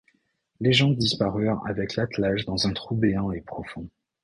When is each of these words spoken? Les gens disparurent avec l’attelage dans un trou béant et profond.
Les 0.59 0.73
gens 0.73 0.89
disparurent 0.89 1.61
avec 1.67 1.95
l’attelage 1.95 2.45
dans 2.45 2.65
un 2.65 2.73
trou 2.73 2.95
béant 2.95 3.31
et 3.31 3.41
profond. 3.41 3.87